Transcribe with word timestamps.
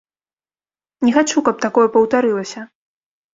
Не 1.07 1.11
хачу, 1.17 1.43
каб 1.49 1.61
такое 1.67 1.85
паўтарылася. 1.97 2.65